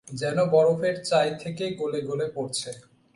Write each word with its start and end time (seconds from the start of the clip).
যেন 0.13 0.37
বরফের 0.45 0.95
চাই 1.03 1.29
থেকে 1.43 1.63
গলে 1.79 1.99
গলে 2.01 2.27
পড়ছে। 2.35 2.69